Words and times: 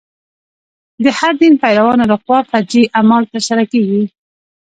د 1.03 1.05
هر 1.19 1.33
دین 1.41 1.53
پیروانو 1.63 2.09
له 2.11 2.17
خوا 2.23 2.39
فجیع 2.51 2.85
اعمال 2.97 3.23
تر 3.31 3.41
سره 3.49 3.63
کېږي. 3.71 4.03